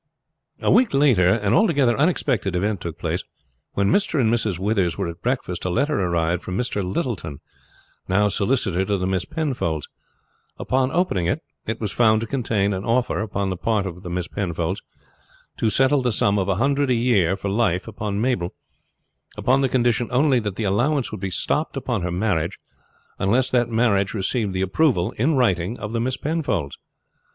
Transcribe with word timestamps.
A 0.61 0.71
week 0.71 0.95
later 0.95 1.27
an 1.31 1.53
altogether 1.53 1.95
unexpected 1.95 2.55
event 2.55 2.81
took 2.81 2.97
place. 2.97 3.23
When 3.73 3.91
Mr. 3.91 4.19
and 4.19 4.33
Mrs. 4.33 4.57
Withers 4.57 4.97
were 4.97 5.07
at 5.07 5.21
breakfast 5.21 5.63
a 5.63 5.69
letter 5.69 5.99
arrived 6.01 6.41
from 6.41 6.57
Mr. 6.57 6.83
Littleton, 6.83 7.39
now 8.09 8.27
solicitor 8.27 8.83
to 8.83 8.97
the 8.97 9.05
Miss 9.05 9.25
Penfolds. 9.25 9.87
Upon 10.57 10.89
opening 10.91 11.27
it 11.27 11.43
it 11.67 11.79
was 11.79 11.91
found 11.91 12.19
to 12.21 12.25
contain 12.25 12.73
an 12.73 12.83
offer 12.83 13.21
upon 13.21 13.51
the 13.51 13.57
part 13.57 13.85
of 13.85 14.01
the 14.01 14.09
Miss 14.09 14.27
Penfolds 14.27 14.81
to 15.57 15.69
settle 15.69 16.01
the 16.01 16.11
sum 16.11 16.39
of 16.39 16.49
a 16.49 16.55
hundred 16.55 16.89
a 16.89 16.95
year 16.95 17.37
for 17.37 17.49
life 17.49 17.87
upon 17.87 18.19
Mabel, 18.19 18.55
upon 19.37 19.61
the 19.61 19.69
condition 19.69 20.07
only 20.09 20.39
that 20.39 20.55
the 20.55 20.63
allowance 20.63 21.11
would 21.11 21.21
be 21.21 21.29
stopped 21.29 21.77
upon 21.77 22.01
her 22.01 22.09
marriage, 22.11 22.57
unless 23.19 23.51
that 23.51 23.69
marriage 23.69 24.15
received 24.15 24.53
the 24.55 24.61
approval, 24.61 25.11
in 25.19 25.35
writing, 25.35 25.77
of 25.77 25.93
the 25.93 26.01
Miss 26.01 26.17
Penfolds. 26.17 26.79